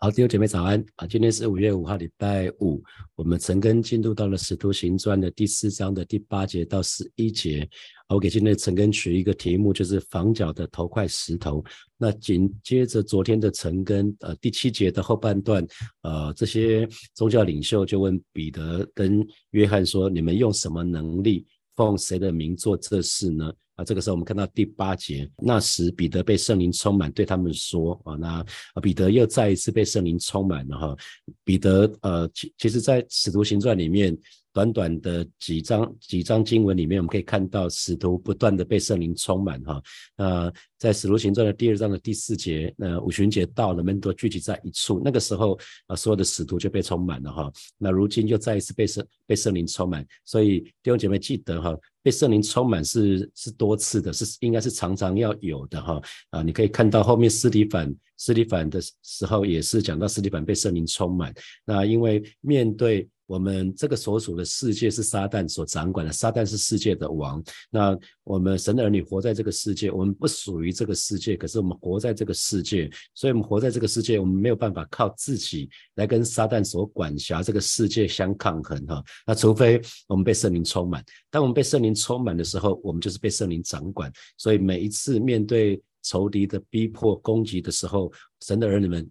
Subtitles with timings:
[0.00, 1.08] 好，弟兄姐妹早安啊！
[1.08, 2.80] 今天是五月五号，礼拜五，
[3.16, 7.68] 我们陈根进入到了《使徒行传》的第四章的第八节到十一节。
[8.08, 11.64] 我给今天陈根取一个题目，就是房角的头块石头。
[11.96, 15.66] 那紧接着昨天的陈根，呃，第七节的后半段，
[16.02, 21.44] 呃，这些宗教领袖就问彼得跟约翰说：“你们用什么能力，
[21.74, 28.44] 奉谁的名做这事呢？”啊，这个时候我们看到第八节，那时彼得被圣灵充满，对他们说：啊，那
[28.82, 30.96] 彼得又再一次被圣灵充满了哈。
[31.44, 34.14] 彼得呃，其其实在使徒行传里面。
[34.50, 39.80] 短短的几章几章经文里面，我们可以看到使徒不断的被圣灵充满哈。
[40.16, 47.52] 那在使徒行传的第二章的第四节，那五旬节到了，门徒聚集在一处，那个时候啊，所有的使徒就被充满了哈。
[47.76, 51.76] 那如今又再一次被圣被圣灵充满，所以弟兄姐妹记得哈，
[52.08, 56.00] 被圣灵充满是是多次的，是应该是常常要有的哈。
[56.30, 61.34] 啊，你可以看到后面斯蒂凡斯蒂凡的时候，也是讲到斯蒂凡被圣灵充满。
[61.66, 67.44] 那因为面对我们这个所属的世界是撒旦所掌管的，撒旦是世界的王。
[67.70, 79.04] 那我们神的儿女活在这个世界，我们不属于这个世界，可是我们活在这个世界，所以我们活在这个世界，我们没有办法靠自己来跟撒旦所管辖这个世界相抗衡哈。
[79.26, 84.10] 那除非我们被圣灵充满，当我们被圣灵充满的时候，我们就是被圣灵掌管。
[84.38, 89.06] 所以每一次面对仇敌的逼迫攻击的时候，神的儿女们。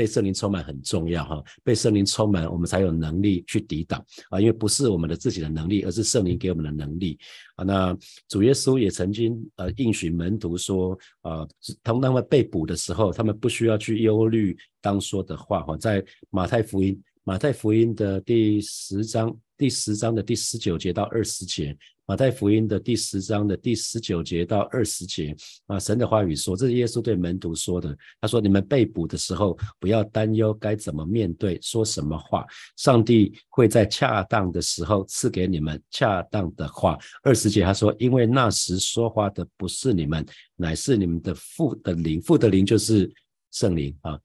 [0.00, 7.18] 被圣灵充满很重要哈，被圣灵充满，我们才有能力去抵挡啊，因为不是我们的自己的能力，而是圣灵给我们的能力
[7.56, 7.64] 啊。
[7.64, 7.94] 那
[8.26, 11.46] 主耶稣也曾经呃应许门徒说啊，
[11.82, 21.76] 他们被捕的时候，他们不需要去忧虑当说的话哈，在马太福音马太福音的第十章第十章的第十九节到二十节。
[22.10, 25.32] 马太福音的第十章的第十九节到二十节
[25.66, 27.96] 啊，神的话语说，这是耶稣对门徒说的。
[28.20, 32.44] 他说：“你们被捕的时候，不要担忧该怎么面对，说什么话。
[32.76, 42.20] 上帝会在恰当的时候赐给你们恰当的话。”二十节他说：“因为那时说话的不是你们，乃是你们的父的灵。
[42.20, 43.08] 父的灵就是
[43.52, 44.18] 圣灵啊。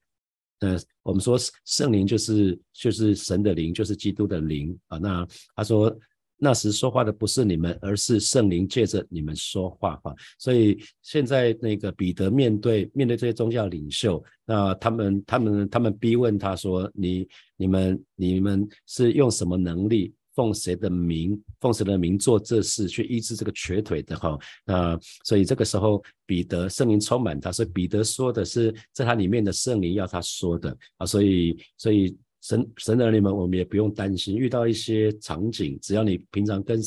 [0.61, 4.97] 呃，我们说圣灵就是就是神的灵，就是基督的灵啊。
[4.97, 5.95] 那他说。”
[6.37, 10.13] 那时说话的不是你们，而是圣灵借着你们说话哈。
[10.37, 31.05] 所以现在那个彼得面对面对这些宗教领袖，那他们他们他们逼问他说：“你你们你们是用什么能力，奉谁的名，奉谁的名做这事，去医治这个瘸腿的哈？”那所以这个时候彼得圣灵充满他，所以彼得说的是在他里面的圣灵要他说的啊。
[31.05, 32.15] 所以所以。
[32.45, 36.79] 神神的儿女们，我们也不用担心遇到一些场景，只要你平常跟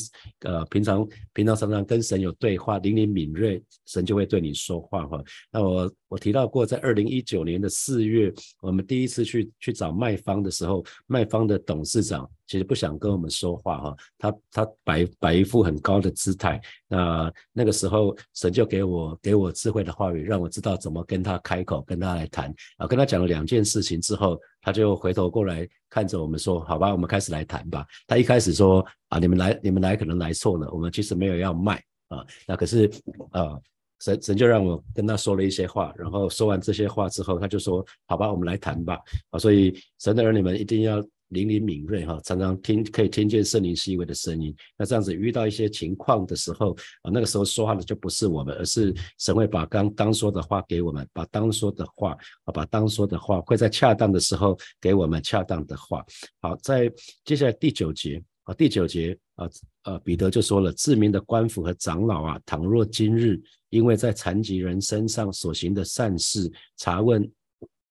[0.45, 5.21] 呃平常平常常常跟神有对话，灵灵敏锐，神就会对你说话哈。
[5.51, 12.29] 那我我提到过，在二零一九年的四月，我们第一次去去找卖方的时候，卖方的董事长。
[12.47, 16.59] 其实不想跟我们说话哈，他他摆摆一副很高的姿态。
[16.87, 22.51] 那那个时候，神就给我给我智慧的话语，让我知道怎么跟他开口，跟他来谈。
[22.77, 24.35] 啊，跟他讲了两件事情之后，
[24.69, 32.87] 他就回头过来看着我们说：“好吧，我们开始来谈吧。”他一开始说：“啊，你们来你们来可能来错了，我们其实没有要卖啊。”那可是
[33.31, 33.57] 啊，
[33.99, 38.99] 神神就让我跟他说了一些话，然后说完这些话之后，他就说：“好吧，我们来谈吧。”
[39.31, 41.03] 啊，所以神的儿女们一定要。
[41.29, 44.55] 灵灵敏锐哈，常常听可以听见圣灵细微的声音。
[44.77, 56.03] 那这样子遇到一些情况的时候啊，那个时候说话的就不是我们，而是神会把刚当说的话给我们，把当说的话啊，把当说的话会在恰当的时候给我们恰当的话。
[56.41, 56.91] 好，在
[57.23, 59.47] 接下来第九节啊，第九节啊
[59.83, 67.29] 呃，彼得就说了：知名的官府和长老啊，倘若今日因为在残疾人身上所行的善事查问。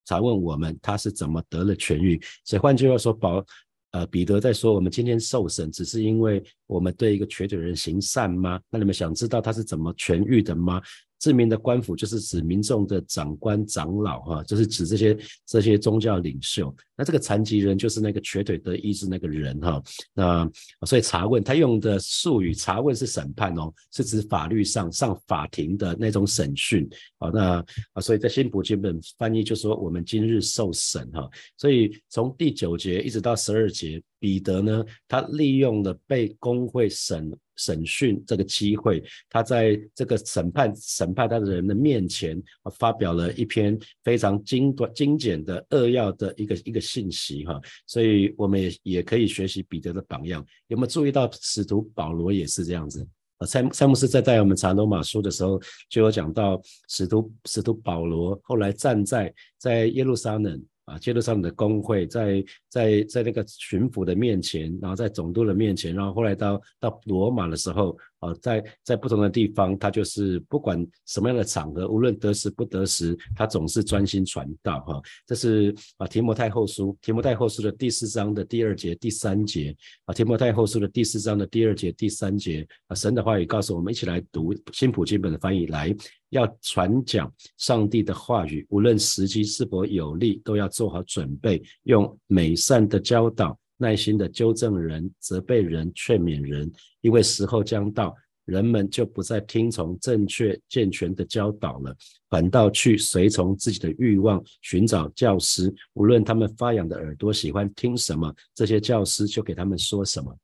[0.08, 3.44] 查问我们他是怎么得了痊愈，所以换句话说，保
[3.90, 8.58] 呃彼得在说，我们今天受审，只是因为我们对一个瘸腿人行善吗？
[8.70, 10.80] 那你们想知道他是怎么痊愈的吗？
[11.18, 16.74] 知名的官府就是指民众的长官、长老，哈，就是指这些这些宗教领袖。
[16.96, 19.82] 那这个残疾人就是那个瘸腿得医治那个人，哈。
[20.14, 20.50] 那
[20.86, 26.88] 所以查问他用的术语，查问是审判哦，是指法律上上法庭的那种审讯。
[27.18, 31.28] 好，那啊，所以在新普金本翻译就说我们今日受审，哈。
[31.56, 37.32] 所以从第九节一直到十二节，彼得呢，他利用了被工会审。
[37.58, 42.42] 审讯这个机会，他在这个审判审判他的人的面前，
[42.78, 50.44] 发表了一篇非常精短精简的扼要的一个一个信息哈，所以我们也也可以学习彼得的榜样。
[50.68, 53.06] 有没有注意到使徒保罗也是这样子？
[53.38, 60.62] 啊，塞塞姆斯在带我们查罗马书的时候，就有讲到使徒使徒保罗后来站在在耶路撒冷。
[60.88, 75.00] 啊，耶路撒冷的工会，在在在那个巡抚的面前，然后在总督的面前，然后后来到到罗马的时候，啊，在在不同的地方，他就是不管什么样的场合，无论得时不得时，他总是专心传道哈。
[75.26, 79.74] 这是啊提摩太后书提摩太后书的第四章的第二节第三节
[80.04, 85.94] 啊提摩太后书的第四章的第二节第三节啊神的话语告诉我们，一起来读新普金本的翻译来。
[86.30, 96.70] 要传讲上帝的话语，无论时机是否有利，都要做好准备，用美善的教导、耐心的纠正人、责备人、劝勉人。
[97.00, 98.14] 因为时候将到，
[98.44, 101.96] 人们就不再听从正确健全的教导了，
[102.28, 105.74] 反倒去随从自己的欲望，寻找教师。
[105.94, 110.36] 无论他们发痒的耳朵喜欢听什么，这些教师就给他们说什么。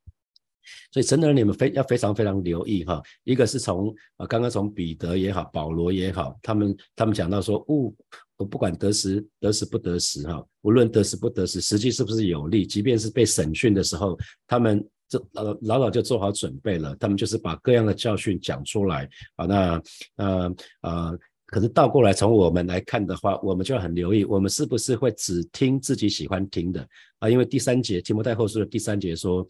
[0.91, 3.01] 所以，真的，你们非要非常非常留意哈。
[3.23, 7.95] 一个是从啊，刚刚从彼得也好，保罗也好，他们他们讲到说，物
[8.37, 19.45] 我不管得时得时不得时哈，无论得时不得时，实际是不是有利，即便是被审讯的时候，他们这老老早就做好准备了，他们就是把各样的教训讲出来啊。
[19.45, 19.81] 那
[20.17, 26.87] 呃呃，可是倒过来从我们来看的话，我们就很留意，我们是不是会只听自己喜欢听的
[27.19, 27.29] 啊？
[27.29, 29.47] 因为第三节提摩太后书的第三节说。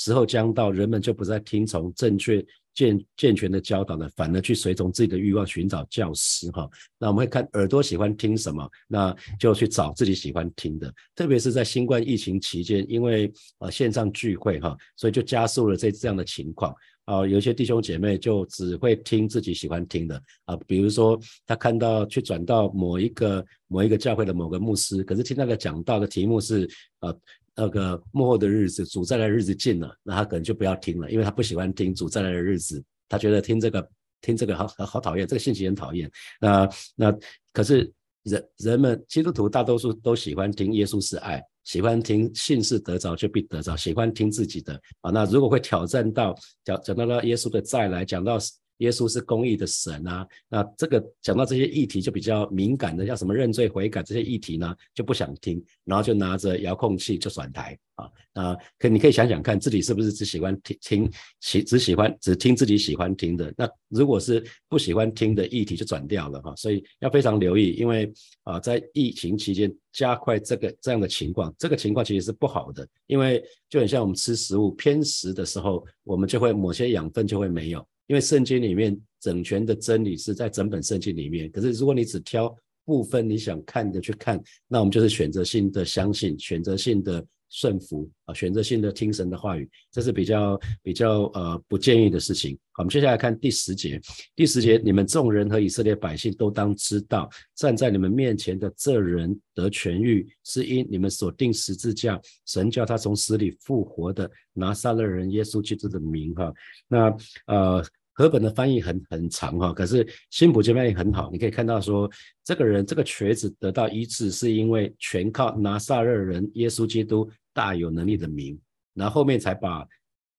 [0.00, 2.40] 时候将到，人们就不再听从正确
[2.78, 6.70] 健健全的教导呢，反而去随从自己的欲望寻找教师哈。
[6.96, 10.94] 那我们会看耳朵喜欢听什么，那就去找自己喜欢听的。
[11.16, 16.72] 特别是在新冠疫情期间，因为呃线上聚会哈，所以就加速了这这样的情况
[17.04, 17.26] 啊。
[17.26, 26.70] 有些弟兄姐妹就只会听自己喜欢听的啊，比如说他看到去转到某一个某一个教会的某个牧师，可是听那个讲道的题目是
[27.00, 27.12] 呃。
[27.60, 33.88] 那个幕后的日子，主再来的日子近了，那他可能就不要听了，因为他不喜欢听主再来的日子，他觉得听这个
[34.20, 36.08] 听这个好好讨厌，这个信息很讨厌。
[36.40, 37.18] 那那
[37.52, 45.10] 可是人人们基督徒大多数都喜欢听耶稣是爱，喜欢听信是得着就必得着，喜欢听自己的啊。
[45.10, 46.32] 那如果会挑战到
[46.64, 48.38] 讲讲到了耶稣的再来，讲到。
[48.78, 58.56] 耶稣是公义的神啊，那这个讲到这些议题就比较敏感的，像什么认罪悔改这些议题呢，就不想听，然后就拿着遥控器就转台啊啊！
[58.78, 61.10] 可你可以想想看，自己是不是只喜欢听听
[61.40, 63.52] 喜只喜欢只听自己喜欢听的？
[63.56, 68.12] 那如果是不喜欢听的议题就转掉了哈，所以要非常留意，因为
[68.44, 77.84] 啊，在疫情期间加快这个这样的情况，这个情况其实是不好的，因为就很像我们吃食物偏食的时候，我们就会某些养分就会没有。
[78.08, 82.52] 因为圣经里面整全的真理是在整本圣经里面，可是如果你只挑
[82.84, 92.58] 部分你想看的去看，那我们就是选择性的相信，选择性的顺服啊，选择性的听神的话语，这是比较比较呃不建议的事情。
[92.72, 94.00] 好，我们接下来看第十节，
[94.36, 106.52] 第十节，你们众人和以色列百姓都当知道，站在你们面前的这人得痊愈，是因你们所定十字架，神叫他从死里复活的拿撒勒人耶稣基督的名哈。
[106.86, 107.16] 那
[107.46, 107.84] 呃。
[108.18, 112.10] 和本的翻译很很长哈，可是新普金翻译很好，你可以看到说，
[112.42, 118.58] 这个人这个瘸子得到医治，是因为全靠拿撒勒人耶稣基督大有能力的名，
[118.92, 119.86] 然后后面才把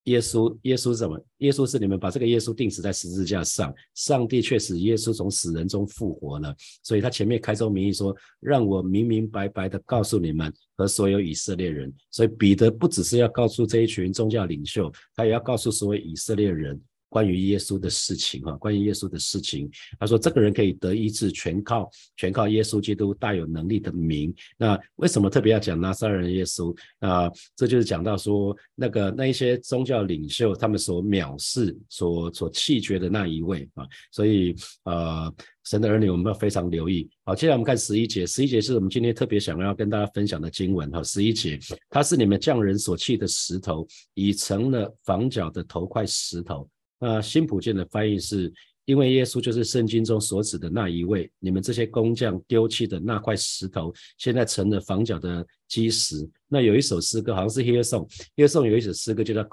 [0.04, 1.18] 耶稣耶稣什么？
[1.38, 6.54] 耶稣是你们把这个耶稣钉死在十字架上，上帝却使耶稣从死人中复活了，
[6.84, 16.78] 所以他前面开宗明义说，让我明明白白的告诉你们和所有以色列人，所以彼得不只是要告诉这一群宗教领袖，他也要告诉所有以色列人。
[17.09, 24.33] 关于耶稣的事情，哈，关于耶稣的事情，他说这个人可以得医治，全靠全靠耶稣基督大有能力的名。
[24.57, 26.75] 那为什么特别要讲拿撒勒人耶稣？
[26.99, 33.85] 啊，这就是讲到说那个那一些宗教领袖他们所藐视、所所弃绝的那一位啊。
[34.11, 35.33] 所以呃，
[35.66, 37.09] 神的儿女我们要非常留意。
[37.23, 41.01] 好，接下来我们看十一节，十一节是我们今天特别想要跟大家分享的经文哈。
[41.01, 46.69] 十一节，它是你们匠人所弃的石头，已成了房角的头块石头。
[47.00, 48.52] 那新普建的翻译是，
[48.86, 56.28] 因为耶稣就是圣经中所指的那一位，你们这些工匠丢弃的那块石头，现在成了房角的基石。
[56.48, 59.44] 那有一首诗歌，好像是 Here Song，Here Song 有一首诗歌就叫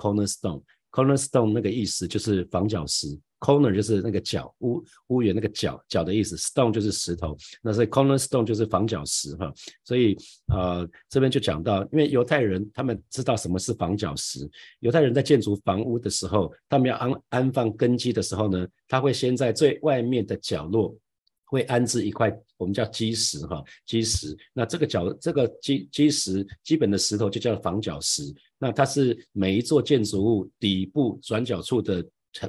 [0.97, 3.07] Corner stone 那个意思就是房角石。
[3.39, 9.53] Corner 就是那个角屋屋檐那个角角的意思，stone 就是石头，那所以 corner stone 就是房角石哈。
[9.85, 14.49] 所以呃这边就讲到，因为犹太人他们知道什么是房角石，
[14.81, 20.97] 犹太人在建筑房屋的时候，他们要安安放根基的时候呢，他会先在最外面的角落
[21.45, 24.35] 会安置一块我们叫基石哈，基石。
[24.55, 28.23] 那这个角这个基基石基本的石头就叫房角石，
[28.59, 32.05] 那它是每一座建筑物底部转角处的。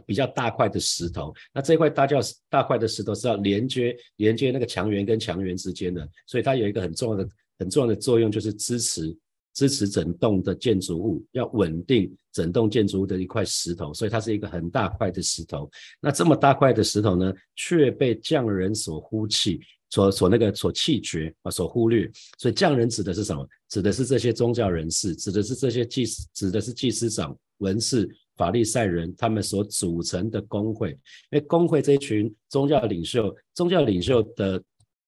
[0.06, 9.18] 比较大块的石头，那这块大叫大块的石头是要连接连接那个墙垣跟墙垣之间的，所以它有一个很重要的很重要的作用就是支持
[9.54, 15.72] 支持整栋的建筑物，要稳定整栋建筑物的一块石头，所以它是一个很大块的石头。
[16.02, 19.58] 那这么大块的石头呢，却被匠人所呼弃。
[19.90, 23.48] 所所那个所弃绝啊，所忽略，所以匠人指的是什么？
[23.70, 30.92] 指的是这些宗教人士，指的是这些祭司，指的是祭司长、文士、法利赛人他们所组成的工会。
[30.92, 30.98] 因
[31.32, 34.62] 为工会这一群宗教领袖，宗教领袖的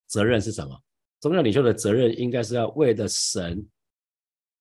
[0.07, 0.77] 责任是什么？
[1.19, 3.65] 宗教领袖的责任应该是要为了神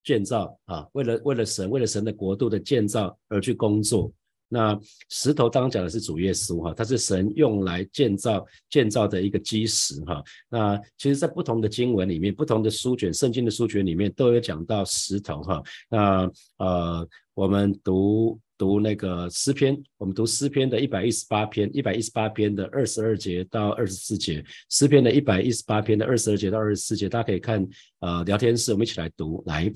[0.03, 4.13] 建造啊，为了为了神，为了神的国度的建造而去工作。
[4.49, 4.78] 那
[5.11, 10.23] 石头刚刚讲的是主耶稣哈，它是神用来建造建造的一个基石哈。
[10.49, 15.62] 那其实，在不同的经文里面，不同的书卷，圣经的书卷里面都有讲到石头哈。
[15.90, 27.64] 那呃，我们读读那个诗篇，我们读诗篇的一百一十八篇，一百一十八篇的二十二节到二十四节，诗篇的一百一十八篇的二十二节到二十四节，大家可以看
[28.00, 29.71] 呃聊天室，我们一起来读来。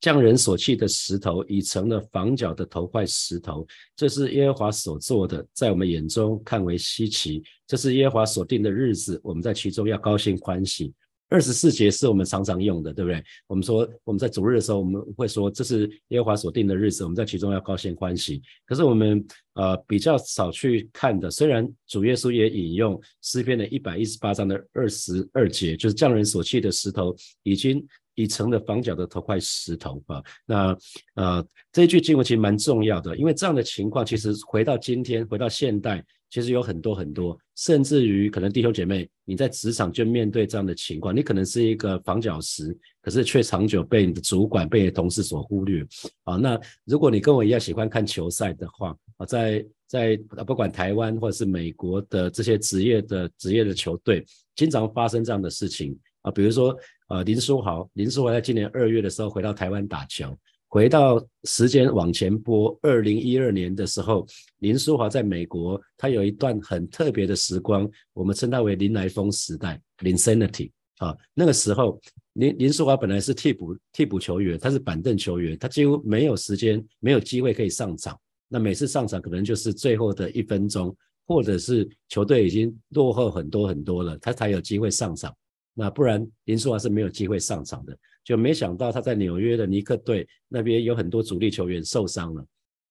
[0.00, 7.42] 匠人所弃的石头已成了房角的头块石头，这是耶和华所做的，在我们眼中看为稀奇。
[7.66, 10.94] 这是耶和华所定的日子，我们在其中要高兴欢喜。
[11.30, 13.22] 二十四节是我们常常用的，对不对？
[13.48, 18.40] 我们说我们在主日的时候，我们会说这是耶和华所定的日子，我们在其中要高兴欢喜。
[18.64, 19.22] 可是我们
[19.54, 27.84] 呃比较少去看的，虽然主耶稣也引用诗篇的一百一十八章的二十二节，就是匠人所弃的石头已经。
[28.18, 30.76] 已成了房角的头块石头啊，那
[31.14, 45.86] 呃这一句经文其实蛮重要的，因为这样的情况其实回到今天，回到现代，其实有很多很多，甚至于可能弟兄姐妹你在职场就面对这样的情况，你可能是一个房角石，可是却长久被你的主管、被同事所忽略
[46.24, 46.34] 啊。
[46.34, 55.96] 那如果你跟我一样喜欢看球赛的话啊，在在不管台湾或者是美国的这些职业的职业的球队，经常发生这样的事情
[56.30, 56.76] 比如说。
[57.10, 64.26] 呃，林书豪，林书豪在今年二月的时候回到台湾打球，回到时间往前拨，二零一二年的时候，
[64.58, 71.16] 林书豪在美国，他有一段很特别的时光，我们称它为林来疯时代 ”（Insanity） 啊。
[71.32, 71.98] 那个时候，
[72.34, 78.14] 林林书豪本来是替补替补球员，他是板凳球员，他几乎没有时间，没有机会可以上场。
[78.48, 80.94] 那每次上场可能就是最后的一分钟，
[81.26, 85.34] 或者是球队已经落后很多很多了，他才有机会上场。
[85.80, 92.44] 那不然林书豪是没有机会上场的，就没想到他在纽约的尼克队那边有很多主力球员受伤了，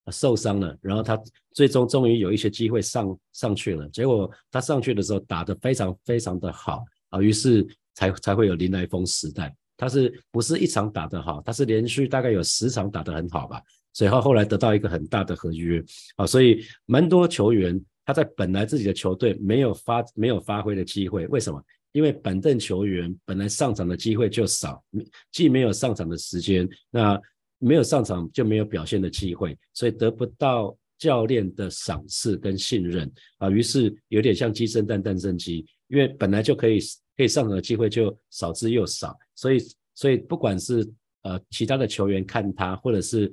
[0.09, 15.83] 受伤了，然后他最终终于有一些机会上上去了，结果他上去的时候打得非常非常的好啊，于是才才会有林来峰时代，他是不是一场打得好，他是连续大概有十场打得很好吧，所以他后来得到一个很大的合约。
[16.15, 21.61] 啊，所以蛮多球员他在本来自己的球队没有发没有发挥的机会，为什么？
[21.97, 24.83] 因为板凳球员本来上场的机会就少，
[25.31, 27.19] 既没有上场的时间，那
[27.57, 33.49] 没有上场就没有表现的机会，所以得不到教练的赏识跟信任啊。
[33.49, 36.77] 于是有点像鸡生蛋，蛋生鸡，因为本来就可以
[37.17, 39.57] 可以上场的机会就少之又少，所以
[39.95, 40.87] 所以不管是
[41.23, 43.31] 呃其他的球员看他，或者是。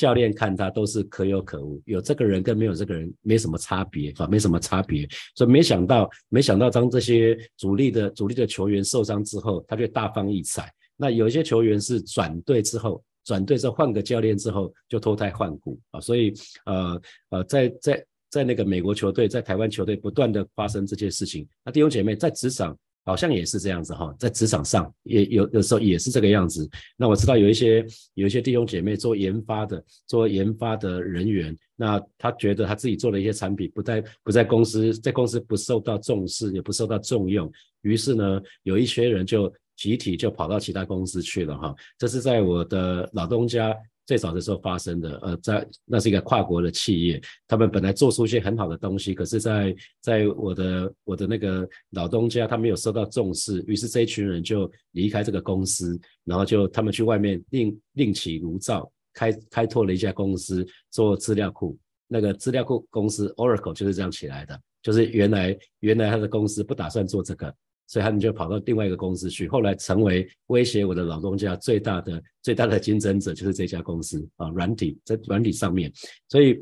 [0.00, 5.06] 教练看他都是可有可无，有这个人跟没有这个人没什么差别啊，没什么差别。
[5.34, 10.72] 所以没想到，没想到当这些主力的主力的球员受伤之后，他就大放异彩。
[10.96, 16.00] 那有一些球员是转队之后，转队之后换个教练之后就脱胎换骨啊。
[16.00, 16.32] 所以
[16.64, 21.46] 呃呃，在在在那个美国球队，在台湾球队不断的发生这些事情。
[21.62, 22.74] 那弟兄姐妹在职场。
[23.04, 26.68] 好像也是这样子哈，在职场上也有有时候也是这个样子。
[26.96, 37.50] 那我知道有一些有一些弟兄姐妹做研发的，做研发的人员，那他觉得他自己做的一些产品不在不在公司，在公司不受到重视，也不受到重用，
[37.82, 41.74] 于是呢，有一些人就集体就跑到其他公司去了哈。
[41.98, 43.74] 这是在我的老东家。
[44.10, 67.54] 最早的时候发生的，呃，在那是一个跨国的企业，他们本来做出一些很好的东西，可是，在在我的我的那个老东家，他没有受到重视，于是这一群人就离开这个公司，然后就他们去外面另另起炉灶，开开拓了一家公司做资料库，那个资料库公司 Oracle 就是这样起来的，就是原来原来他的公司不打算做这个。
[67.90, 75.92] 所以他们就跑到另外一个公司去，后来成为威胁我的老东家最大的最大的竞争者，就是这家公司啊，软体在软体上面。
[76.28, 76.56] 所以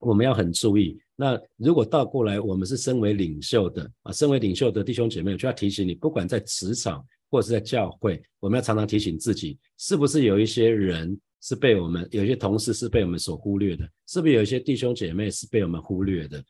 [0.00, 0.98] 我们要很注意。
[1.14, 16.42] 那如果倒过来，我们是身为领袖的啊，身为领袖的弟兄姐妹，就要提醒你，不管在职场或是在教会，我们要常常提醒自己，是不是有一些人是被我们，有些同事是被我们所忽略的，是不是有一些弟兄姐妹是被我们忽略的？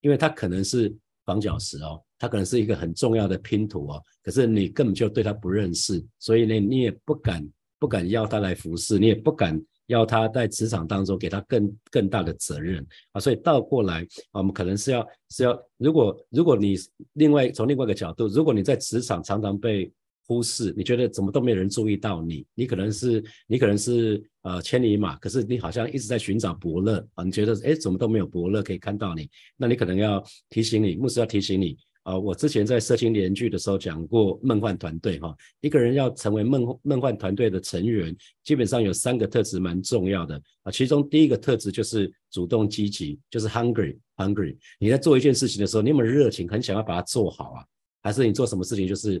[0.00, 0.90] 因为他可能是。
[1.24, 7.46] 房角石哦，它可能是一个很重要的拼图哦，可是你根本就对它不认识，所以呢，你也不敢
[7.78, 16.76] 不敢要它来服侍，你也不敢要它在职场当中给他更更大的责任啊，所以倒过来，我们可能是要是要，如果如果你
[17.14, 19.92] 另外从另外一个角度，如果你在职场常常被
[20.30, 22.46] 忽视，你觉得怎么都没有人注意到你？
[22.54, 27.24] 你可能是你可能是呃千里马，可是你好像一直在寻找伯乐啊。
[27.24, 29.28] 你觉得哎，怎么都没有伯乐可以看到你？
[29.56, 32.16] 那你可能要提醒你，牧师要提醒你啊。
[32.16, 40.70] 我之前在社青连续的时候讲过梦幻团队哈，一个人要成为梦梦幻团队的成员，基本上有三个特质蛮重要的啊。
[40.70, 44.56] 其中第一个特质就是主动积极，就是 hungry hungry。
[44.78, 47.64] 你在做一件事情的时候，你有没有热情，很想要把它做好啊？
[48.00, 49.20] 还是你做什么事情就是？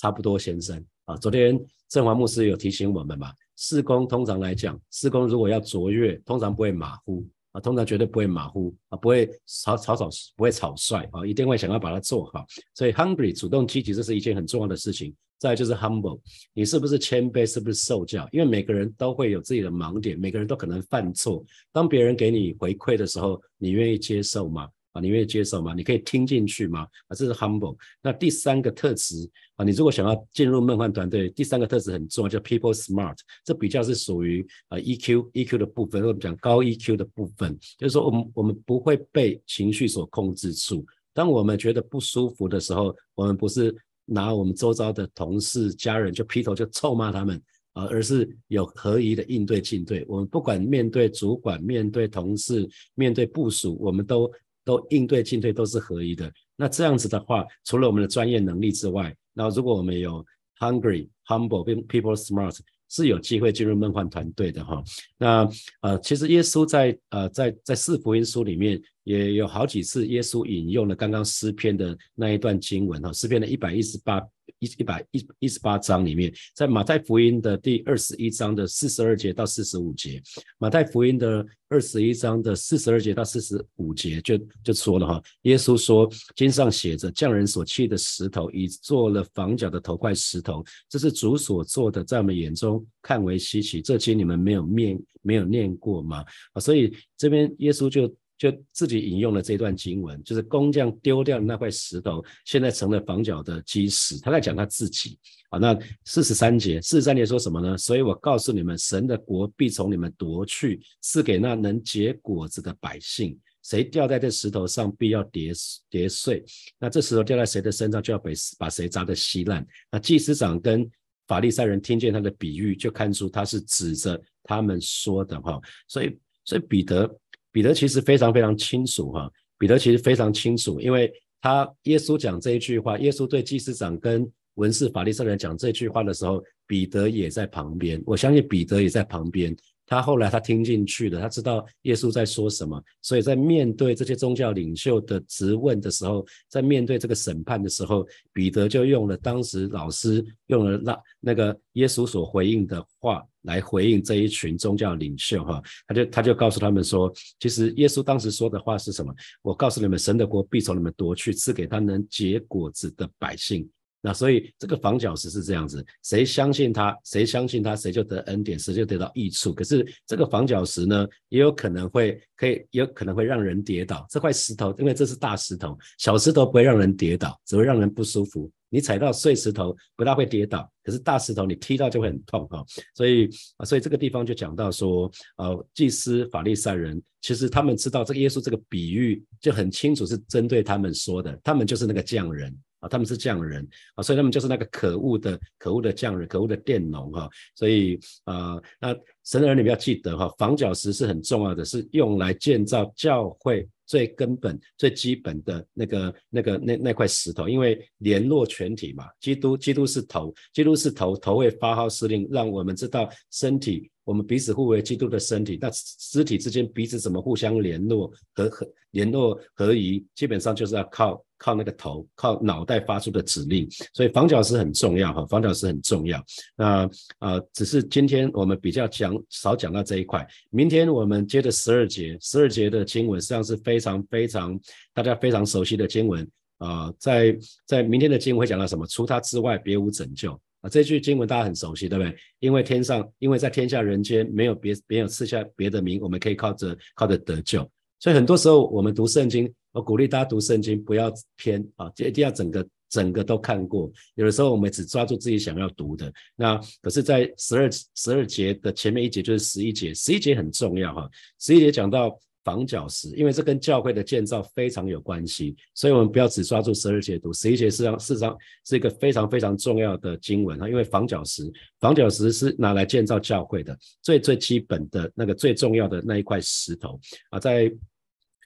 [0.00, 1.58] 差不多，先生啊，昨天
[1.88, 12.44] 正华牧师有提醒我们嘛，施工通常来讲，施工如果要卓越，通常不会马虎啊，通常绝对不会马虎啊，不会草草草，不会草率啊，一定会想要把它做好。
[12.74, 15.14] 所以 hungry 主动积极，这是一件很重要的事情。
[15.36, 16.18] 再就是 humble，
[16.54, 18.26] 你是不是谦卑，是不是受教？
[18.32, 21.44] 因为每个人都会有自己的盲点，每个人都可能犯错。
[21.70, 24.68] 当别人给你回馈的时候，你愿意接受吗？
[24.94, 25.74] 啊，你愿意接受吗？
[25.74, 26.82] 你可以听进去吗？
[27.08, 27.76] 啊，这是 humble。
[28.00, 33.16] 那第三个特质啊，你如果想要进入梦幻团队，第三个特质很重要，叫 people smart。
[33.44, 40.86] 这比较是属于啊 EQ EQ 的部分，或者讲高 EQ 的部分，就是说我们我们不会被情绪所控制住。
[41.12, 43.74] 当我们觉得不舒服的时候，我们不是
[44.04, 50.04] 拿我们周遭的同事、家人就劈头就臭骂他们啊，而是有合宜的应对进对。
[50.06, 54.30] 我们不管面对主管、面对同事、面对部署，我们都。
[54.64, 56.32] 都应对进退都是合一的。
[56.56, 60.24] 那这样子的话，除了我们的专业能力之外，那如果我们有
[60.58, 62.56] hungry、humble、people smart，
[62.88, 64.82] 是有机会进入梦幻团队的哈。
[65.18, 65.48] 那
[65.80, 74.20] 呃，其实耶稣在呃在在四福音书里面也有好几次，耶稣引用了刚刚诗篇的那一段经文哈，诗篇的一百一十八。
[74.60, 80.22] 一一百一一十八章里面，在马太福音的第二十一章的四十二节到四十五节，
[80.58, 96.24] 马太福音的二十一章的四十二节到四十五节就就说了哈，耶稣说经上写着，匠人所砌的石头，已做了房角的头块石头，这是主所做的，在我们眼中看为稀奇，这经你们没有念没有念过吗？
[96.52, 98.14] 啊，所以这边耶稣就。
[98.36, 104.18] 就自己引用了这段经文，就是工匠丢掉的那块石头，现在成了房角的基石。
[104.20, 105.18] 他在讲他自己
[105.50, 105.58] 啊。
[105.58, 107.78] 那四十三节，四十三节说什么呢？
[107.78, 113.38] 所以我告诉你们，神的国必从你们夺去，赐给那能结果子的百姓。
[113.62, 115.52] 谁掉在这石头上，必要跌
[115.88, 116.44] 跌碎。
[116.78, 119.64] 那这石头掉在谁的身上，就要被把谁砸得稀烂。
[119.92, 120.90] 那祭司长跟
[121.28, 125.58] 法利赛人听见他的比喻，就看出他是指着他们说的哈。
[125.86, 127.08] 所以，所以彼得。
[127.54, 131.08] 彼得其实非常非常清楚哈，彼得其实非常清楚，因为
[131.40, 138.02] 他耶稣讲这一句话，耶稣对祭司长跟文士法利赛人讲这句话的时候，彼得也在旁边。
[138.04, 139.56] 我相信彼得也在旁边。
[139.86, 159.14] 他后来他听进去了，他知道耶稣在说什么，所以在面对这些宗教领袖的质问的时候，在面对这个审判的时候，彼得就用了当时老师用了那那个耶稣所回应的话来回应这一群宗教领袖哈，他就他就告诉他们说，其实耶稣当时说的话是什么？
[159.40, 163.68] 我告诉你们，神的国必从你们夺去，赐给他能结果子的百姓。
[164.06, 169.54] 那所以这个房角石是这样子，谁相信他，谁相信他，谁就得恩典，谁就得到益处。
[169.54, 174.06] 可是这个房角石呢，也有可能会可以，也有可能会让人跌倒。
[174.10, 178.50] 这块石头，因为这是大石头，小石头不会让人跌倒，只会让人不舒服。
[178.74, 182.64] 你踩到碎石头不大会跌倒，可是大石头你踢到就会很痛哈。
[182.96, 192.52] 所以啊，所以这个地方就讲到说，呃，祭司法利赛人其实他们知道这个耶稣这个比喻就很清楚是针对他们说的，他们就是那个匠人。
[192.84, 197.28] 啊，他们是匠人啊，所以他们就是那个可恶的、可恶的匠人、可恶的佃农哈。
[197.54, 198.94] 所以啊，那
[199.24, 209.06] 神的儿女要记得哈，房角石是很重要的，是用来建造教会最根本、最基本的那个、那个、那那块石头，因为联络全体嘛。
[209.20, 213.90] 基督，基督是头，基督是头，头会发号施令，让我们知道身体。
[214.04, 223.68] 我们彼此互为基督的身体，那肢体之间彼此怎么互相联络和和联络合一，基本上就是要靠靠那个头，靠脑袋发出的指令。
[223.92, 226.24] 所以房角石很重要哈，房角石很重要。
[226.56, 230.26] 那啊，只是今天我们比较讲少讲到这一块。
[230.48, 234.58] 明天我们接着十二节，十二节的经文实际上是非常非常
[234.94, 236.26] 大家非常熟悉的经文
[236.56, 238.86] 啊，在在明天的经文会讲到什么？
[238.86, 240.32] 除他之外，别无拯救。
[240.62, 242.16] 啊，这句经文大家很熟悉，对不对？
[242.38, 247.70] 因为天上，因为在天下人间没有别，没有赐下别的名，我们可以靠着靠着得救。
[248.00, 253.92] 所以很多时候我们读圣经，我鼓励大家读圣经不要偏啊，就一定要整个整个都看过。
[254.14, 262.18] 有的时候我们只抓住自己想要读的，那可是，在十二十二节的前面一节就是十一节，十一节很重要哈，十一节讲到。
[262.44, 270.68] 房角石，因为这跟教会的建造非常有关系，所以我们不要只抓住十二节读，十一节实际上事实上是一个非常非常重要的经文啊。
[270.68, 277.74] 因为房角石，房角石是拿来建造教会的最最基本的那个最重要的那一块石头啊，在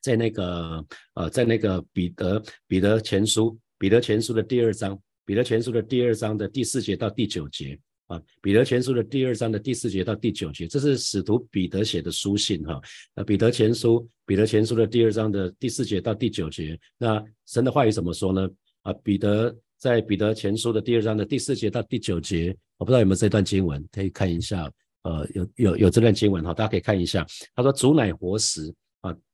[0.03, 0.85] 在那个
[1.15, 7.79] 呃，在那个彼得彼得前书彼得前书的第二章，彼得前书的第二章的第四节到第九节。
[8.09, 12.81] 啊，彼得前书的第二章的第四节到第九节，这是使徒彼得写的书信哈。
[13.15, 18.49] 那彼得前书，彼得前书的第二章的第四节到第九节，那神的话语怎么说呢？
[18.81, 24.73] 啊，彼得在彼得前书的第二章的第四节到第九节，我不知道有没有这段经文，可以看一下。
[25.03, 27.27] 呃，有有有这段经文哈，大家可以看一下。
[27.55, 28.75] 他说：“主乃活石，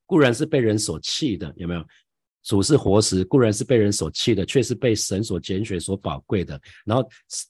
[0.05, 1.83] 固然是被人所弃的，有没有？”
[2.45, 6.61] 主是活石，固然是被人所弃的，却是被神所拣选、所宝贵的。
[6.85, 7.03] 然后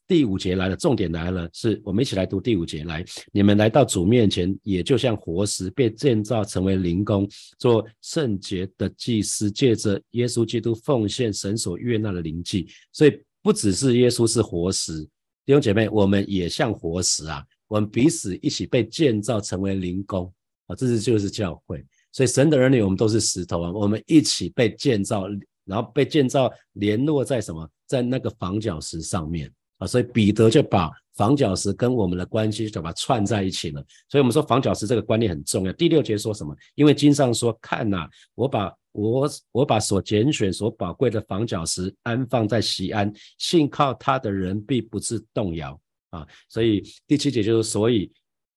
[0.07, 2.85] 第五节来了，重点来了，是我们一起来读第五节。
[2.85, 7.27] 来，你们来到主面前，也就像活石被建造成为灵宫，
[7.59, 12.65] 做圣洁的祭司，借着耶稣基督奉献神所悦纳的灵祭。
[12.93, 15.03] 所以不只是耶稣是活石，
[15.45, 20.33] 弟兄姐妹，我们也像活石啊，我们彼此一起被建造成为灵宫
[20.67, 21.85] 啊，这是就是教会。
[22.15, 25.27] 所以神的儿女，我们都是石头啊，我们一起被建造，
[25.65, 29.85] 然后被建造联络在什么，在那个房角石上面啊。
[29.85, 33.83] 所以彼得就把房角石跟我们的关系就把它串在一起了。
[34.07, 35.73] 所以我们说房角石这个观念很重要。
[35.73, 36.55] 第六节说什么？
[36.75, 45.77] 因为经上说，看呐，我把我我把所拣选、所宝贵的房角石安放在西安，信靠他的人必不致动摇
[46.11, 46.25] 啊。
[46.47, 48.09] 所以第七节就是，所以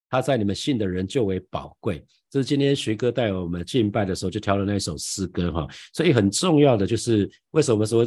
[0.08, 2.06] 他在你们信的人就为宝贵。
[2.30, 8.06] 这是今天徐哥带我们敬拜的时候就挑了那一首诗歌哈，所以很重要的就是为什么说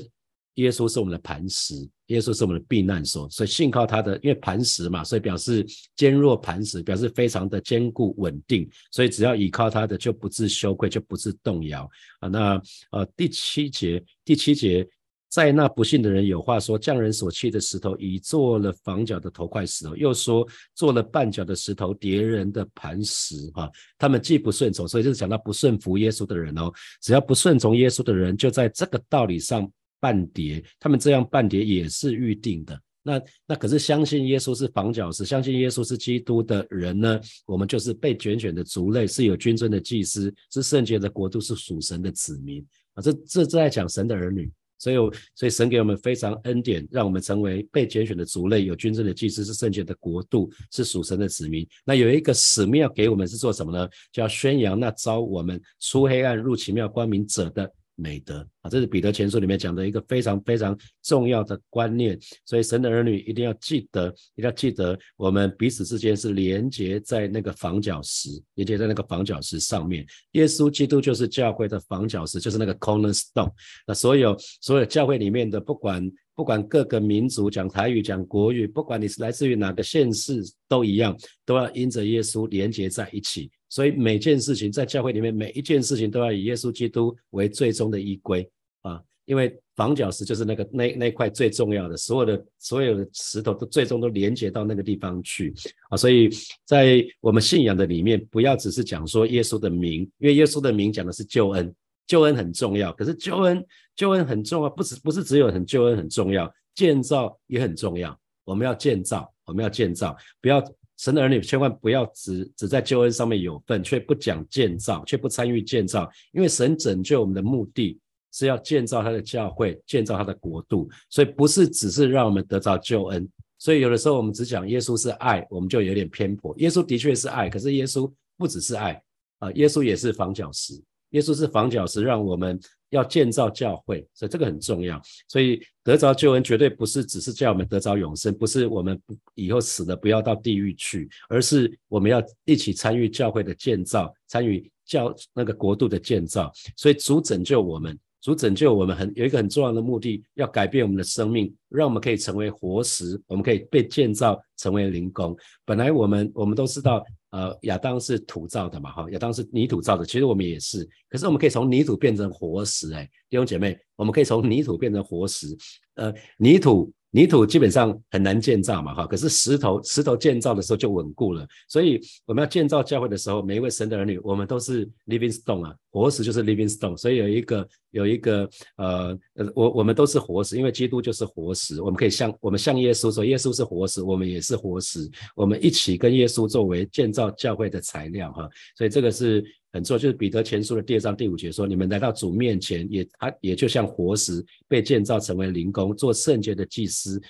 [0.55, 1.73] 耶稣是我们的磐石，
[2.07, 12.27] 耶稣是我们的避难所，所以信靠他的，因为磐石嘛，所以表示坚若磐石，表示非常的坚固稳定，所以只要依靠他的就不致羞愧，就不致动摇啊。
[12.27, 14.88] 那呃第七节，第七节。
[15.31, 23.49] 在那不幸的人有话说：匠人所砌的石头已做了房角的头块石头，又说做了绊脚的石头叠人的磐石。
[23.53, 26.69] 哈，他们既不顺从，所以就是讲到不顺服耶稣的人哦。
[27.01, 30.61] 只要不顺从耶稣的人，就在这个道理上半叠。
[30.77, 32.77] 他们这样半叠也是预定的。
[33.01, 37.17] 那那可是相信耶稣是房角石，相信耶稣是基督的人呢？
[37.45, 42.61] 我们就是被拣选的族类，是有君尊的祭司，是圣洁的国度，是属神的子民
[42.95, 43.01] 啊。
[43.01, 44.51] 这这在讲神的儿女。
[44.81, 44.95] 所以，
[45.35, 51.67] 所以神给我们非常恩典，让我们成为被拣选的族类，有军政的祭司，是圣洁的国度，是属神的子民。
[51.85, 53.87] 那有一个使命要给我们，是做什么呢？
[54.11, 57.71] 叫宣扬那招我们出黑暗入奇妙光明者的。
[58.01, 70.05] 美德啊，这是彼得前书里面讲的一个非常非常重要的观念，所以神的儿女一定要记得，一定要记得，我们彼此之间是连接在那个房角石，连接在那个房角石上面。
[70.31, 73.51] 耶稣基督就是教会的房角石，就是那个 cornerstone。
[73.85, 83.51] 那所有所有教会里面的，不管不管各个民族讲台语讲国语，不管你是来自于哪个县市，都一样，都要因着耶稣连接在一起。
[83.71, 88.45] 所以每件事情在教会里面，每一件事情都要以耶稣基督为最终的依归
[88.81, 95.53] 啊，因为房角石就是那个那那块最重要的，所有的所有的石头都最终都连接到那个地方去
[95.89, 95.95] 啊。
[95.95, 96.29] 所以
[96.65, 101.73] 在我们信仰的里面，不要只是讲说耶稣的名，因为耶稣的名讲的是救恩，
[102.05, 102.91] 救恩很重要。
[102.91, 108.19] 可是救恩救恩很重要，不是不是只有很救恩很重要，建造也很重要。
[108.43, 110.62] 我们要建造，我们要建造，不要。
[111.01, 116.07] 神的儿女千万不要只只在救恩上面有份，却不讲建造，却不参与建造。
[116.31, 117.99] 因为神拯救我们的目的
[118.31, 123.27] 是要建造他的教会，建造他的国度，所以不是只是让我们得到救恩。
[123.57, 126.53] 所以有的时候我们只讲耶稣是爱，我们就有点偏颇。
[126.59, 129.01] 耶稣的确是爱，可是耶稣不只是爱
[129.39, 130.79] 啊，耶稣也是房角石。
[131.12, 132.60] 耶稣是房角石，让我们。
[132.91, 135.02] 要建造教会，所以这个很重要。
[135.30, 139.02] 所以得着救恩绝对不是只是叫我们得着永生，不是我们
[139.34, 146.52] 以后死了不要到地狱去，而是我们要一起参与教会的建造，参与教那个国度的建造。
[146.76, 155.36] 所以主拯救我们，主拯救我们很有一个很重要的目的，要改变我们的生命，让我们可以成为活石，我们可以被建造成为灵工。
[155.65, 157.03] 本来我们我们都知道。
[157.31, 165.47] 呃，亚当是土造的嘛，哈，亚当是泥土造的，其实我们也是，可是我们可以从泥土变成活石，哎，弟兄姐妹，我们可以从泥土变成活石，
[165.95, 171.45] 呃，泥土泥土基本上很难建造嘛，哈，可是石头石头建造的时候就稳固了。
[171.67, 176.95] 所以我们要建造教会的时候，每一位神的儿女，我们都是 living stone 啊，活石就是 living stone。
[176.95, 188.50] 所以有一个有一个呃呃，我我们都是活石，因为基督就是活石，我们可以像我们像耶稣说，耶稣是活石，我们也是活石，我们一起跟耶稣作为建造教会的材料，哈。
[188.78, 189.43] 所以这个是。
[189.73, 197.21] 很错，就是彼得前书的第二章第五节说：“你们来到主面前，也他也就像活石被建造成为灵宫，做圣洁的祭司，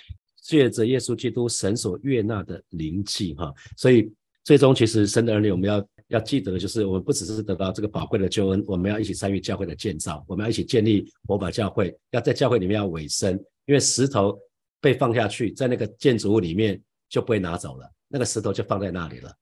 [0.42, 13.34] 借着耶稣基督神所悦纳的灵气。”哈，所以最终其实神的儿女，我们要要记得的就是，我们不只是得到这个宝贵的救恩，我们要一起参与教会的建造，我们要一起建立火把教会，要在教会里面要委身，
[13.66, 14.36] 因为石头
[14.80, 19.32] 被放下去，在那个建筑物里面就不会拿走了，那个石头就放在那里了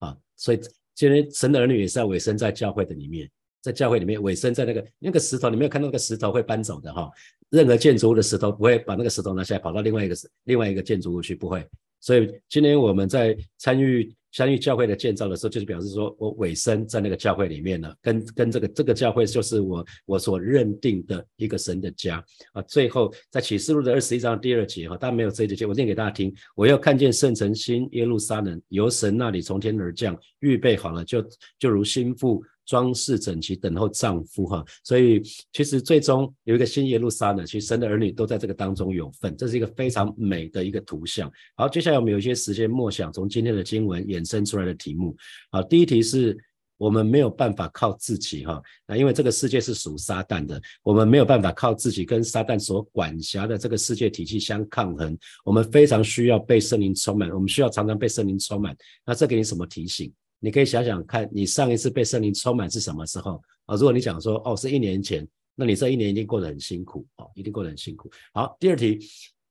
[0.00, 0.58] 啊，所以。
[0.98, 3.30] 今天神的儿女也是要委身在教会的里面，
[3.62, 7.08] 在教会里面委身在那个那个石头，你没有看到那个石头会搬走的哈。
[7.50, 11.64] 任何建筑物的石头不会把那个石头拿下来跑到另外一个另外一个建筑物去，不会。
[12.00, 14.12] 所以今天我们在参与。
[14.32, 22.62] 相遇教会的建造的时候，就是表示说我尾生在那个教会里面了，跟跟这个这个教会就是我我所认定的一个神的家啊。
[22.62, 26.34] 最后在启示录的二十一章第二节哈，但没有这一节，我念给大家听。
[26.54, 31.24] 我要看见圣城新耶路撒冷由神那里从天而降，预备好了，就
[31.58, 32.42] 就如心腹。
[32.68, 35.22] 装饰整齐，等候丈夫哈，所以
[35.54, 41.32] 其实最终有一个新耶路撒冷，其实神的儿女都在这个当中有份，这是一个非常美的一个图像。
[41.56, 45.16] 好，接下来我们有一些时间默想，从今天的经文衍生出来的题目。
[45.50, 46.36] 好，第一题是
[46.76, 58.76] 我们没有办法靠自己哈，那因为这个世界是属撒旦的，我们没有办法靠自己跟撒旦所管辖的这个世界体系相抗衡，我们非常需要被圣灵充满，我们需要常常被圣灵充满。
[59.06, 60.12] 那这给你什么提醒？
[60.40, 63.74] 你可以想想看，你上一次被圣灵充满是什么时候啊？
[63.74, 68.10] 如果你讲说哦是一年前，那你这一年一定过得很辛苦哦，一定过得很辛苦。
[68.32, 68.98] 好，第二题，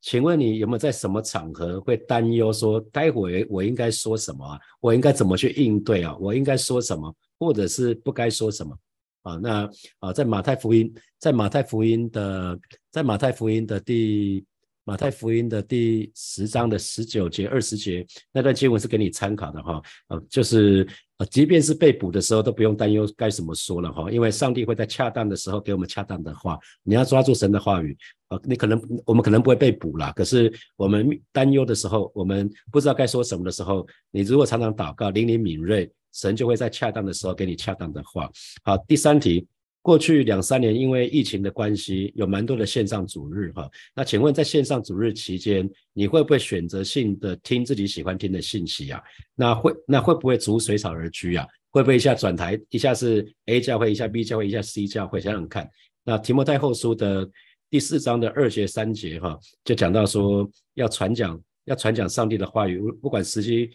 [0.01, 4.59] 请问你有没有在什么场合会担忧说，待会我应该说什么啊？
[4.79, 6.15] 我应该怎么去应对啊？
[6.19, 8.77] 我应该说什么，或者是不该说什么
[9.23, 9.35] 啊？
[9.43, 9.69] 那
[9.99, 12.57] 啊，在马太福音，在马太福音的，
[12.91, 14.45] 在马太福音的第。
[14.87, 26.57] 马太福音的第十章的十九节、二十节那段经文是给你参考的哈，呃，就是呃，即便是被捕的时候都不用担忧该怎么说了哈，因为上帝会在恰当的时候给我们恰当的话。
[26.83, 27.97] 你要抓住神的话语，
[28.29, 38.31] 呃，你可能我们可能不会被捕了，可是我们担忧的时候，我们不知道该说什么的时候，你如果常常祷告，灵灵敏锐，神就会在恰当的时候给你恰当的话。
[38.63, 39.45] 好，第三题。
[39.81, 43.69] 过去两三年，因为疫情的关系，有蛮多的线上主日哈。
[43.95, 49.01] 那请问，在线上主日期间，你会不会选择性的听自己喜欢听的信息啊？
[49.33, 51.47] 那会那会不会逐水草而居啊？
[51.69, 55.21] 会不会一下转台，一下是 A 教会，一下 B 教会，一下 C 教会？
[55.21, 55.69] 想想看。
[56.03, 57.29] 那提摩太后书的
[57.69, 63.69] 第四章的二节三节哈，就讲到说要传讲，要传讲上帝的话语，不管时机。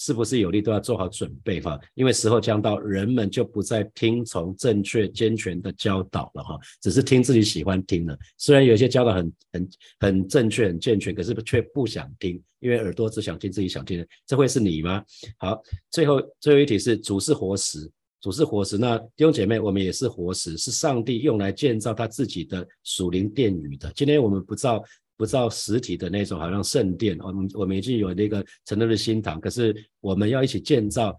[0.00, 8.16] 是不是有利都要做好准备哈，因为时候将到，人们就不再听从正确健全的教导了哈，只是听自己喜欢听的。
[8.36, 14.06] 虽然有些教导很很很正确很健全，可是却不想听，因为耳朵只想听自己想听的。
[14.24, 15.02] 这会是你吗？
[15.36, 18.78] 好，最后最后一题是主是活石，主是活石。
[18.78, 23.92] 那弟兄姐妹，我们也是活石，是上帝用来建造他自己的属灵殿宇的。
[23.96, 24.80] 今天我们不造。
[25.18, 31.14] 不造实体的那种，好像圣殿，我们我们已经有那个承诺的新堂，可是我们要一起建造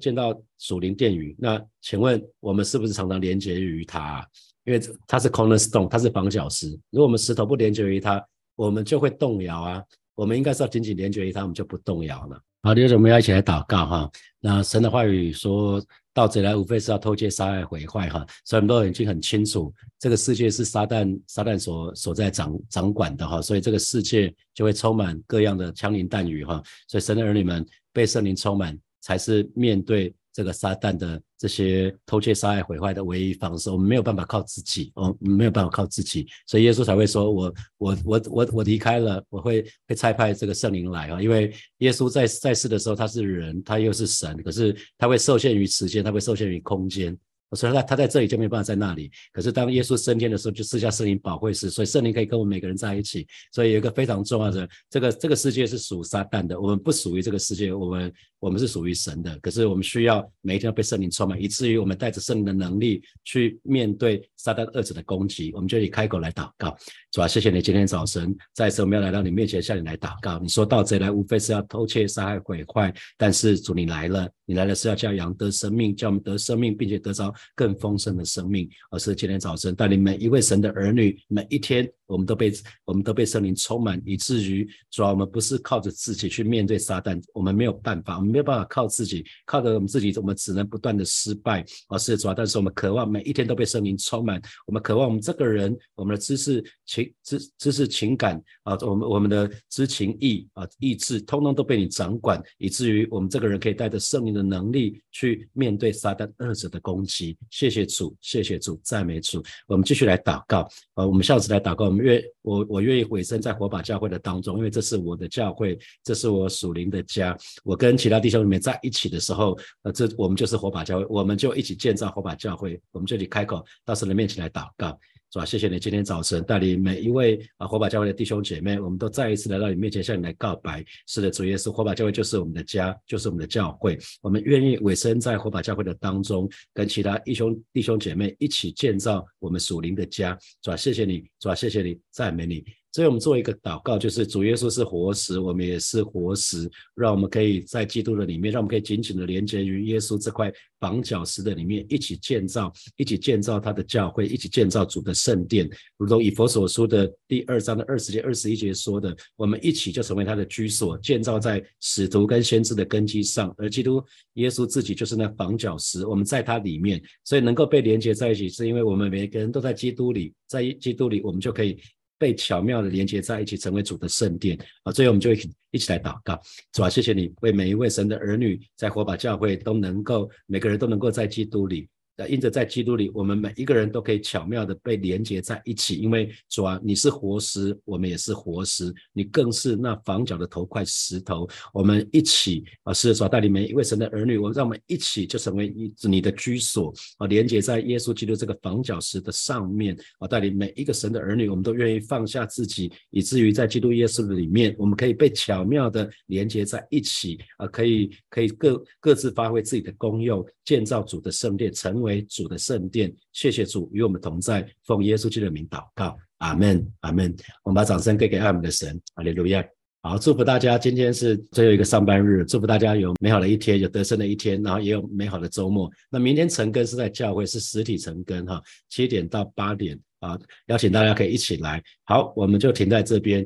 [0.00, 1.34] 建造属灵殿宇。
[1.38, 4.26] 那请问我们是不是常常连接于它？
[4.64, 6.68] 因为它是 cornerstone，它是绑脚石。
[6.90, 8.20] 如果我们石头不连接于它，
[8.56, 9.80] 我们就会动摇啊。
[10.16, 12.42] 我们应该是要紧紧连接于它，我们就不动摇了。
[12.62, 14.10] 好，弟兄姊妹要一起来祷告哈。
[14.40, 15.84] 那神的话语说。
[16.16, 30.14] 盗贼来无非是要偷窃、杀害、毁坏，哈，所以很多人已经很清楚，这个世界是撒旦、撒旦所所在掌掌管的，哈，所以这个世界就会充满各样的枪林弹雨，哈，所以神的儿女们被圣灵充满，才是面对。
[30.32, 47.16] 这个撒旦的这些偷窃、杀害、毁坏的唯一方式，我们没有办法靠自己，哦，没有办法靠自己，所以耶稣才会说：“我、我、我、我、我离开了，我会会差派这个圣灵来啊！”因为耶稣在在世的时候他是人，他又是神，可是他会受限于时间，他会受限于空间。
[47.52, 49.10] 所以他他在这里就没办法在那里。
[49.32, 53.26] 可是当耶稣升天的时候，就赐下圣灵保惠师，所以圣灵可以跟我们每个人在一起。
[53.52, 59.38] 所以有一个非常重要的，这个这个世界是属撒旦的，我们不属于这个世界，我们我们是属于神的。
[59.38, 65.52] 可是我们需要每一天要被圣灵充满，以至于我们带着圣灵的能力去面对撒旦恶者的攻击。
[65.54, 66.76] 我们就以开口来祷告，
[67.12, 70.38] 主啊，谢谢你今天早晨再次我们要来到你面前向你来祷告。
[70.38, 77.32] 你说盗贼来无非是要偷窃、杀害、毁坏，但是主你来了，你来了是要叫羊得生命，叫我们得生命，并且得着。
[77.54, 82.52] 更丰盛的生命，而是今天早晨带领每一位神的儿女，每一天我们都被
[82.84, 91.64] 我们都被圣灵充满，以至于主要我们不是靠着自己去面对撒旦，我们没有办法，我们没有办法靠自己，靠着我们自己，我们只能不断的失败。
[91.88, 107.36] 而是主要，但是我们渴望每一天都被圣灵充满，我们渴望我们这个人，我们的知识情知知识情感啊，我们我们的知情意啊意志，通通都被你掌管，以至于我们这个人可以带着圣灵的能力去面对撒旦二者的攻击。
[107.50, 109.42] 谢谢主，谢谢主，赞美主。
[109.66, 111.95] 我们继续来祷告，呃，我们下次来祷告。
[111.96, 117.34] 我们愿我我愿意委身在火把教会的当中，因为这是我的教会，这是我属灵的家。
[117.64, 122.78] 我跟其他弟兄姊妹在一起的时候，呃，这我们就是火把教会，我们就一起建造火把教会。
[122.92, 124.98] 我们这里开口到神的面前来祷告。
[125.36, 125.44] 是吧？
[125.44, 130.82] 谢谢你今天早晨带领每一位啊火把教会的弟兄姐妹，我们都再一次来到你面前向你来告白。
[131.06, 133.98] 是的，主耶稣，火把教会就是我们的家，就是我们的教会。
[134.22, 140.38] 我们愿意委身在火把教会的当中，跟其他弟兄弟兄姐妹一起建造我们属灵的家。
[140.62, 140.76] 是吧？
[140.76, 141.54] 谢谢你，是吧？
[141.54, 142.64] 谢谢你，赞美你。
[142.96, 155.68] 所以我们做一个祷告，就是主耶稣是活石，我们也是活石，让我们可以在基督的里面，让我们可以紧紧的连接于耶稣这块绑脚石的里面，一起建造，一起建造他的教会，一起建造主的圣殿。
[155.98, 164.02] 如同以佛所说的第二章的二十节、二十一节说的，我们一起就成为他的居所，建造在使徒跟先知的根基上，而基督
[164.36, 171.78] 耶稣自己就是那绑脚石，我们在他里面，所以能够被连接在一起，是因为我们每个人都在基督里，在基督里，我们就可以。
[172.18, 174.92] 被巧妙的连接在一起，成为主的圣殿啊！
[174.92, 176.40] 最后我们就一起一起来祷告，
[176.72, 181.88] 主啊，谢谢你为每一位神的儿女在火把教会都能够，每个人都能够在基督里。
[182.16, 185.96] 那因着在基督里，我们每一个人都可以巧妙的被连接在一起。
[185.96, 191.46] 因为主啊，你是活石，我们也是活石，你更是那房角的头块石头。
[191.74, 212.05] 我们一起啊，是主带领每一位神的儿女，我们让我们一起就成为一你的居所啊，连接在耶稣基督这个房角石的上面啊，带领每一个神的儿女，我们都愿意放下自己，以至于在基督耶稣的里面，我们可以被巧妙的连接在一起啊，可以可以各各自发挥自己的功用，建造主的圣殿，成为。
[212.06, 217.34] 为主的圣殿，谢谢主与我们同在，奉耶稣基督的名祷告，阿门，阿门。
[217.64, 219.62] 我们把掌声给给爱我们的神，阿利路亚。
[220.02, 225.90] 好，祝福大家，今天是最后一个上班日，祝福大家有美好的一天，有得胜的一天，然后也有美好的周末。
[226.08, 230.38] 那明天晨更是在教会，是实体晨更哈，七点到八点啊，
[230.68, 231.82] 邀请大家可以一起来。
[232.04, 233.44] 好，我们就停在这边。